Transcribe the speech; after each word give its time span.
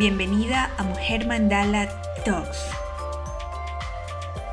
Bienvenida 0.00 0.74
a 0.78 0.82
Mujer 0.82 1.26
Mandala 1.26 1.86
Talks, 2.24 2.58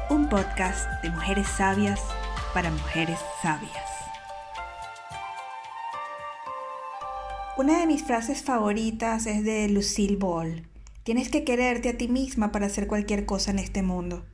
un 0.10 0.28
podcast 0.28 0.86
de 1.02 1.10
mujeres 1.10 1.48
sabias 1.48 2.02
para 2.54 2.70
mujeres 2.70 3.18
sabias. 3.42 3.72
Una 7.56 7.80
de 7.80 7.88
mis 7.88 8.04
frases 8.04 8.44
favoritas 8.44 9.26
es 9.26 9.46
de 9.46 9.70
Lucille 9.70 10.18
Ball. 10.18 10.68
Tienes 11.04 11.30
que 11.30 11.46
quererte 11.46 11.88
a 11.88 11.98
ti 11.98 12.10
misma 12.10 12.52
para 12.52 12.66
hacer 12.66 12.88
cualquier 12.88 13.26
cosa 13.26 13.52
en 13.52 13.60
este 13.60 13.84
mundo. 13.84 14.26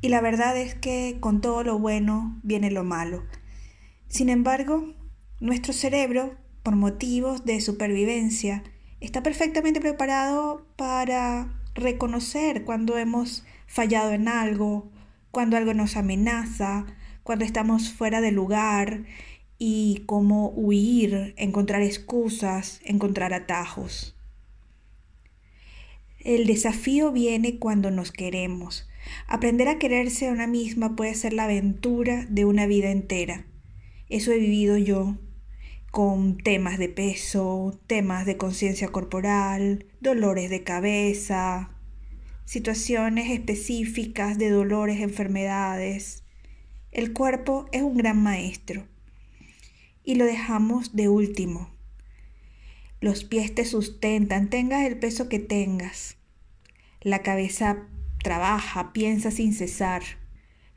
Y 0.00 0.08
la 0.08 0.22
verdad 0.22 0.56
es 0.56 0.74
que 0.74 1.18
con 1.20 1.42
todo 1.42 1.62
lo 1.62 1.78
bueno 1.78 2.40
viene 2.42 2.70
lo 2.70 2.84
malo. 2.84 3.22
Sin 4.08 4.30
embargo, 4.30 4.94
nuestro 5.40 5.74
cerebro, 5.74 6.38
por 6.62 6.74
motivos 6.74 7.44
de 7.44 7.60
supervivencia, 7.60 8.64
está 9.00 9.22
perfectamente 9.22 9.80
preparado 9.80 10.66
para 10.76 11.60
reconocer 11.74 12.64
cuando 12.64 12.98
hemos 12.98 13.44
fallado 13.66 14.12
en 14.12 14.28
algo, 14.28 14.90
cuando 15.30 15.56
algo 15.56 15.74
nos 15.74 15.96
amenaza, 15.96 16.86
cuando 17.22 17.44
estamos 17.44 17.92
fuera 17.92 18.20
de 18.20 18.32
lugar 18.32 19.04
y 19.58 20.02
cómo 20.06 20.50
huir, 20.50 21.34
encontrar 21.36 21.82
excusas, 21.82 22.80
encontrar 22.84 23.34
atajos. 23.34 24.16
El 26.20 26.46
desafío 26.46 27.12
viene 27.12 27.58
cuando 27.58 27.90
nos 27.90 28.10
queremos. 28.10 28.88
Aprender 29.26 29.68
a 29.68 29.78
quererse 29.78 30.28
a 30.28 30.32
una 30.32 30.46
misma 30.46 30.96
puede 30.96 31.14
ser 31.14 31.32
la 31.32 31.44
aventura 31.44 32.26
de 32.28 32.44
una 32.44 32.66
vida 32.66 32.90
entera. 32.90 33.46
Eso 34.08 34.32
he 34.32 34.38
vivido 34.38 34.76
yo 34.76 35.16
con 35.90 36.36
temas 36.36 36.78
de 36.78 36.88
peso, 36.88 37.80
temas 37.86 38.26
de 38.26 38.36
conciencia 38.36 38.88
corporal, 38.88 39.86
dolores 40.00 40.50
de 40.50 40.62
cabeza, 40.62 41.70
situaciones 42.44 43.30
específicas 43.30 44.38
de 44.38 44.50
dolores, 44.50 45.00
enfermedades. 45.00 46.24
El 46.92 47.12
cuerpo 47.12 47.66
es 47.72 47.82
un 47.82 47.96
gran 47.96 48.22
maestro 48.22 48.86
y 50.04 50.16
lo 50.16 50.24
dejamos 50.24 50.94
de 50.94 51.08
último. 51.08 51.74
Los 53.00 53.24
pies 53.24 53.54
te 53.54 53.64
sustentan, 53.64 54.50
tengas 54.50 54.84
el 54.86 54.98
peso 54.98 55.28
que 55.28 55.38
tengas. 55.38 56.16
La 57.00 57.22
cabeza 57.22 57.86
trabaja, 58.22 58.92
piensa 58.92 59.30
sin 59.30 59.54
cesar. 59.54 60.02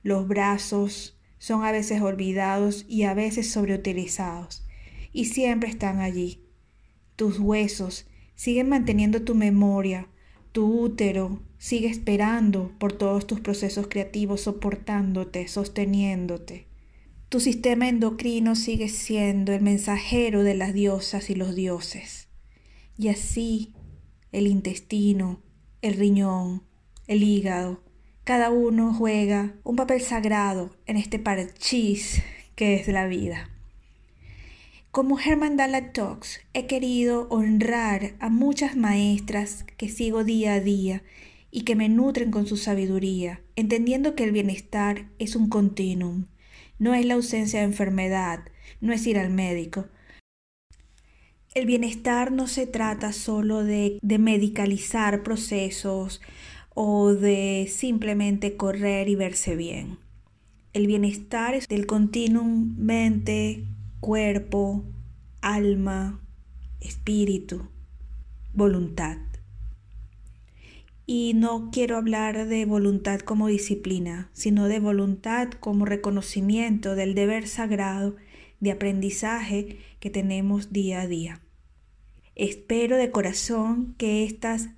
Los 0.03 0.27
brazos 0.27 1.19
son 1.37 1.65
a 1.65 1.71
veces 1.71 2.01
olvidados 2.01 2.85
y 2.87 3.03
a 3.03 3.13
veces 3.13 3.51
sobreutilizados 3.51 4.67
y 5.13 5.25
siempre 5.25 5.69
están 5.69 5.99
allí. 5.99 6.41
Tus 7.15 7.39
huesos 7.39 8.07
siguen 8.35 8.69
manteniendo 8.69 9.21
tu 9.21 9.35
memoria, 9.35 10.07
tu 10.51 10.81
útero 10.81 11.41
sigue 11.57 11.87
esperando 11.87 12.71
por 12.79 12.93
todos 12.93 13.27
tus 13.27 13.39
procesos 13.39 13.87
creativos, 13.87 14.41
soportándote, 14.41 15.47
sosteniéndote. 15.47 16.67
Tu 17.29 17.39
sistema 17.39 17.87
endocrino 17.87 18.55
sigue 18.55 18.89
siendo 18.89 19.53
el 19.53 19.61
mensajero 19.61 20.43
de 20.43 20.55
las 20.55 20.73
diosas 20.73 21.29
y 21.29 21.35
los 21.35 21.55
dioses. 21.55 22.27
Y 22.97 23.09
así 23.09 23.75
el 24.31 24.47
intestino, 24.47 25.41
el 25.81 25.93
riñón, 25.93 26.63
el 27.07 27.21
hígado, 27.21 27.83
cada 28.23 28.49
uno 28.49 28.93
juega 28.93 29.55
un 29.63 29.75
papel 29.75 30.01
sagrado 30.01 30.75
en 30.87 30.97
este 30.97 31.19
parchís 31.19 32.23
que 32.55 32.73
es 32.73 32.87
la 32.87 33.05
vida. 33.05 33.50
Con 34.91 35.07
Mujer 35.07 35.37
Mandala 35.37 35.93
Talks 35.93 36.41
he 36.53 36.67
querido 36.67 37.29
honrar 37.29 38.15
a 38.19 38.27
muchas 38.27 38.75
maestras 38.75 39.63
que 39.77 39.87
sigo 39.87 40.25
día 40.25 40.55
a 40.55 40.59
día 40.59 41.01
y 41.49 41.61
que 41.61 41.77
me 41.77 41.87
nutren 41.87 42.29
con 42.29 42.45
su 42.45 42.57
sabiduría, 42.57 43.39
entendiendo 43.55 44.15
que 44.15 44.25
el 44.25 44.33
bienestar 44.33 45.07
es 45.17 45.37
un 45.37 45.47
continuum, 45.47 46.25
no 46.77 46.93
es 46.93 47.05
la 47.05 47.13
ausencia 47.13 47.59
de 47.59 47.67
enfermedad, 47.67 48.41
no 48.81 48.91
es 48.91 49.07
ir 49.07 49.17
al 49.17 49.29
médico. 49.29 49.87
El 51.55 51.67
bienestar 51.67 52.33
no 52.33 52.47
se 52.47 52.67
trata 52.67 53.13
solo 53.13 53.63
de, 53.63 53.97
medicalizar 54.01 55.23
procesos 55.23 56.19
o 56.73 57.13
de 57.13 57.71
simplemente 57.73 58.57
correr 58.57 59.07
y 59.07 59.15
verse 59.15 59.55
bien. 59.55 59.99
El 60.73 60.85
bienestar 60.87 61.55
es 61.55 61.69
del 61.69 61.85
continuum 61.85 62.75
mente, 62.77 63.63
cuerpo, 64.01 64.83
alma, 65.41 66.19
espíritu, 66.79 67.69
voluntad. 68.51 69.17
Y 71.05 71.33
no 71.35 71.69
quiero 71.71 71.97
hablar 71.97 72.47
de 72.47 72.65
voluntad 72.65 73.19
como 73.19 73.47
disciplina, 73.47 74.31
sino 74.33 74.67
de 74.67 74.79
voluntad 74.79 75.51
como 75.51 75.85
reconocimiento 75.85 76.95
del 76.95 77.13
deber 77.13 77.47
sagrado 77.47 78.15
de 78.59 78.71
aprendizaje 78.71 79.77
que 79.99 80.09
tenemos 80.09 80.73
día 80.73 81.01
a 81.01 81.07
día. 81.07 81.41
Espero 82.33 82.97
de 82.97 83.11
corazón 83.11 83.93
que 83.99 84.23
estas 84.23 84.69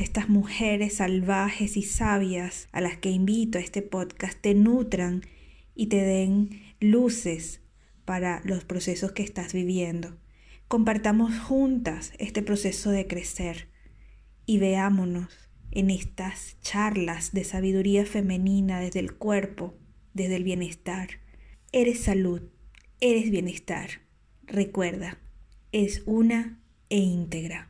estas 0.00 0.28
mujeres 0.28 0.94
salvajes 0.98 1.76
y 1.76 1.82
sabias 1.82 2.68
a 2.70 2.80
las 2.80 2.98
que 2.98 3.10
invito 3.10 3.58
a 3.58 3.62
este 3.62 3.82
podcast, 3.82 4.40
te 4.40 4.54
nutran 4.54 5.22
y 5.74 5.86
te 5.86 5.96
den 5.96 6.50
luces 6.78 7.60
para 8.10 8.40
los 8.42 8.64
procesos 8.64 9.12
que 9.12 9.22
estás 9.22 9.52
viviendo. 9.52 10.16
Compartamos 10.66 11.38
juntas 11.38 12.12
este 12.18 12.42
proceso 12.42 12.90
de 12.90 13.06
crecer 13.06 13.68
y 14.46 14.58
veámonos 14.58 15.48
en 15.70 15.90
estas 15.90 16.60
charlas 16.60 17.32
de 17.32 17.44
sabiduría 17.44 18.04
femenina 18.04 18.80
desde 18.80 18.98
el 18.98 19.14
cuerpo, 19.14 19.78
desde 20.12 20.34
el 20.34 20.42
bienestar. 20.42 21.20
Eres 21.70 22.00
salud, 22.00 22.42
eres 23.00 23.30
bienestar. 23.30 24.00
Recuerda, 24.42 25.20
es 25.70 26.02
una 26.04 26.60
e 26.88 26.98
íntegra. 26.98 27.69